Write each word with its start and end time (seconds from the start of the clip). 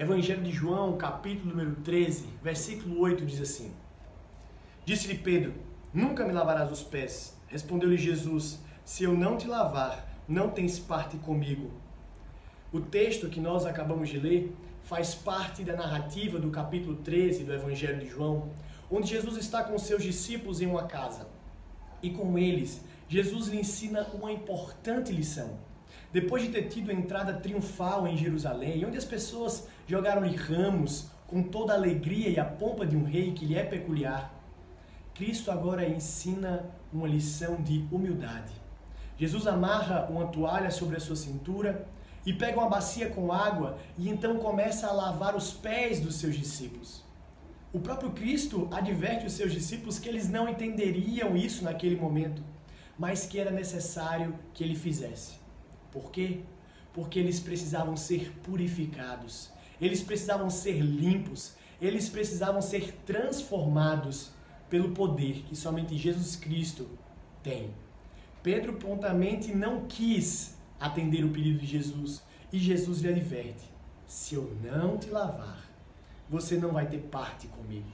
Evangelho 0.00 0.42
de 0.42 0.50
João, 0.50 0.96
capítulo 0.96 1.50
número 1.50 1.74
13, 1.82 2.26
versículo 2.42 2.98
8 3.00 3.22
diz 3.26 3.38
assim: 3.38 3.70
Disse-lhe 4.82 5.18
Pedro: 5.18 5.52
Nunca 5.92 6.24
me 6.24 6.32
lavarás 6.32 6.72
os 6.72 6.82
pés. 6.82 7.36
Respondeu-lhe 7.48 7.98
Jesus: 7.98 8.60
Se 8.82 9.04
eu 9.04 9.12
não 9.12 9.36
te 9.36 9.46
lavar, 9.46 10.10
não 10.26 10.48
tens 10.48 10.78
parte 10.78 11.18
comigo. 11.18 11.70
O 12.72 12.80
texto 12.80 13.28
que 13.28 13.40
nós 13.40 13.66
acabamos 13.66 14.08
de 14.08 14.18
ler 14.18 14.56
faz 14.84 15.14
parte 15.14 15.62
da 15.62 15.76
narrativa 15.76 16.38
do 16.38 16.50
capítulo 16.50 16.96
13 16.96 17.44
do 17.44 17.52
Evangelho 17.52 18.00
de 18.00 18.08
João, 18.08 18.48
onde 18.90 19.10
Jesus 19.10 19.36
está 19.36 19.62
com 19.62 19.78
seus 19.78 20.02
discípulos 20.02 20.62
em 20.62 20.66
uma 20.66 20.84
casa. 20.84 21.28
E 22.02 22.08
com 22.08 22.38
eles, 22.38 22.82
Jesus 23.06 23.48
lhe 23.48 23.60
ensina 23.60 24.08
uma 24.14 24.32
importante 24.32 25.12
lição. 25.12 25.58
Depois 26.12 26.42
de 26.42 26.50
ter 26.50 26.68
tido 26.68 26.90
a 26.90 26.94
entrada 26.94 27.34
triunfal 27.34 28.06
em 28.06 28.16
Jerusalém, 28.16 28.84
onde 28.84 28.98
as 28.98 29.04
pessoas 29.04 29.68
jogaram-lhe 29.86 30.36
ramos 30.36 31.10
com 31.26 31.42
toda 31.42 31.72
a 31.72 31.76
alegria 31.76 32.28
e 32.28 32.38
a 32.38 32.44
pompa 32.44 32.86
de 32.86 32.96
um 32.96 33.04
rei 33.04 33.32
que 33.32 33.46
lhe 33.46 33.56
é 33.56 33.62
peculiar, 33.62 34.34
Cristo 35.14 35.50
agora 35.50 35.88
ensina 35.88 36.64
uma 36.92 37.06
lição 37.06 37.56
de 37.56 37.84
humildade. 37.90 38.52
Jesus 39.18 39.46
amarra 39.46 40.06
uma 40.08 40.26
toalha 40.28 40.70
sobre 40.70 40.96
a 40.96 41.00
sua 41.00 41.16
cintura 41.16 41.86
e 42.24 42.32
pega 42.32 42.58
uma 42.58 42.68
bacia 42.68 43.10
com 43.10 43.32
água 43.32 43.78
e 43.98 44.08
então 44.08 44.38
começa 44.38 44.86
a 44.86 44.92
lavar 44.92 45.36
os 45.36 45.52
pés 45.52 46.00
dos 46.00 46.16
seus 46.16 46.36
discípulos. 46.36 47.04
O 47.72 47.78
próprio 47.78 48.10
Cristo 48.10 48.68
adverte 48.72 49.26
os 49.26 49.32
seus 49.34 49.52
discípulos 49.52 49.98
que 49.98 50.08
eles 50.08 50.28
não 50.28 50.48
entenderiam 50.48 51.36
isso 51.36 51.62
naquele 51.64 51.96
momento, 51.96 52.42
mas 52.98 53.26
que 53.26 53.38
era 53.38 53.50
necessário 53.50 54.34
que 54.52 54.64
ele 54.64 54.74
fizesse. 54.74 55.39
Por 55.92 56.10
quê? 56.10 56.40
Porque 56.92 57.18
eles 57.18 57.40
precisavam 57.40 57.96
ser 57.96 58.32
purificados, 58.42 59.50
eles 59.80 60.02
precisavam 60.02 60.50
ser 60.50 60.80
limpos, 60.80 61.54
eles 61.80 62.08
precisavam 62.08 62.60
ser 62.60 62.92
transformados 63.06 64.30
pelo 64.68 64.92
poder 64.92 65.42
que 65.48 65.56
somente 65.56 65.96
Jesus 65.96 66.36
Cristo 66.36 66.88
tem. 67.42 67.70
Pedro 68.42 68.74
prontamente 68.74 69.54
não 69.54 69.86
quis 69.86 70.56
atender 70.78 71.24
o 71.24 71.30
pedido 71.30 71.58
de 71.58 71.66
Jesus 71.66 72.22
e 72.52 72.58
Jesus 72.58 73.00
lhe 73.00 73.08
adverte: 73.08 73.70
se 74.06 74.34
eu 74.34 74.56
não 74.62 74.96
te 74.96 75.10
lavar, 75.10 75.70
você 76.28 76.56
não 76.56 76.72
vai 76.72 76.86
ter 76.86 76.98
parte 76.98 77.46
comigo. 77.48 77.88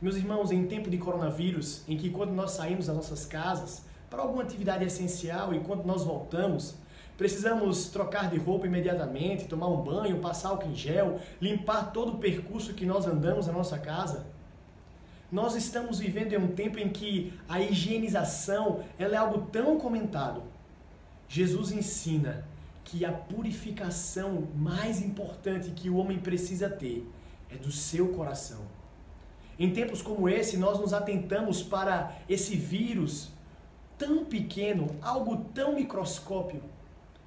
Meus 0.00 0.16
irmãos, 0.16 0.50
em 0.50 0.66
tempo 0.66 0.90
de 0.90 0.98
coronavírus, 0.98 1.82
em 1.88 1.96
que 1.96 2.10
quando 2.10 2.32
nós 2.32 2.52
saímos 2.52 2.86
das 2.86 2.96
nossas 2.96 3.24
casas 3.24 3.84
para 4.10 4.22
alguma 4.22 4.42
atividade 4.42 4.84
essencial 4.84 5.54
e 5.54 5.60
quando 5.60 5.84
nós 5.84 6.02
voltamos, 6.02 6.74
precisamos 7.16 7.88
trocar 7.88 8.30
de 8.30 8.38
roupa 8.38 8.66
imediatamente, 8.66 9.46
tomar 9.46 9.68
um 9.68 9.82
banho, 9.82 10.20
passar 10.20 10.50
álcool 10.50 10.68
em 10.68 10.74
gel, 10.74 11.20
limpar 11.40 11.92
todo 11.92 12.12
o 12.12 12.18
percurso 12.18 12.74
que 12.74 12.86
nós 12.86 13.06
andamos 13.06 13.46
na 13.46 13.52
nossa 13.52 13.78
casa. 13.78 14.26
Nós 15.30 15.54
estamos 15.54 15.98
vivendo 15.98 16.32
em 16.32 16.38
um 16.38 16.48
tempo 16.48 16.78
em 16.78 16.88
que 16.88 17.32
a 17.48 17.60
higienização 17.60 18.84
ela 18.98 19.14
é 19.14 19.16
algo 19.16 19.46
tão 19.50 19.78
comentado. 19.78 20.42
Jesus 21.28 21.72
ensina 21.72 22.46
que 22.84 23.04
a 23.04 23.12
purificação 23.12 24.46
mais 24.54 25.00
importante 25.00 25.70
que 25.70 25.88
o 25.88 25.96
homem 25.96 26.18
precisa 26.18 26.68
ter 26.68 27.08
é 27.50 27.56
do 27.56 27.72
seu 27.72 28.08
coração. 28.08 28.62
Em 29.58 29.72
tempos 29.72 30.02
como 30.02 30.28
esse, 30.28 30.56
nós 30.56 30.78
nos 30.78 30.92
atentamos 30.92 31.62
para 31.62 32.16
esse 32.28 32.56
vírus 32.56 33.30
tão 33.96 34.24
pequeno, 34.24 34.96
algo 35.00 35.44
tão 35.54 35.76
microscópio, 35.76 36.60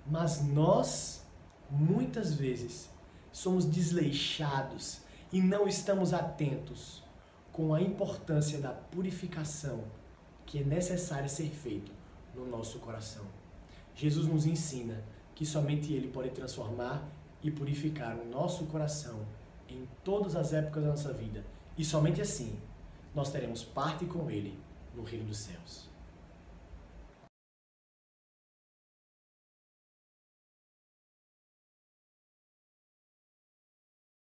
mas 0.09 0.41
nós, 0.41 1.25
muitas 1.69 2.33
vezes, 2.33 2.89
somos 3.31 3.65
desleixados 3.65 5.01
e 5.31 5.41
não 5.41 5.67
estamos 5.67 6.13
atentos 6.13 7.03
com 7.51 7.73
a 7.73 7.81
importância 7.81 8.59
da 8.59 8.69
purificação 8.69 9.83
que 10.45 10.59
é 10.59 10.63
necessária 10.63 11.27
ser 11.27 11.49
feito 11.49 11.91
no 12.33 12.47
nosso 12.47 12.79
coração. 12.79 13.25
Jesus 13.93 14.27
nos 14.27 14.45
ensina 14.45 15.03
que 15.35 15.45
somente 15.45 15.91
Ele 15.91 16.07
pode 16.07 16.29
transformar 16.29 17.03
e 17.43 17.51
purificar 17.51 18.15
o 18.15 18.25
nosso 18.25 18.65
coração 18.67 19.25
em 19.67 19.87
todas 20.03 20.35
as 20.35 20.53
épocas 20.53 20.83
da 20.83 20.89
nossa 20.89 21.13
vida. 21.13 21.43
E 21.77 21.83
somente 21.83 22.21
assim 22.21 22.57
nós 23.13 23.31
teremos 23.31 23.63
parte 23.63 24.05
com 24.05 24.31
Ele 24.31 24.57
no 24.95 25.03
reino 25.03 25.25
dos 25.25 25.39
céus. 25.39 25.89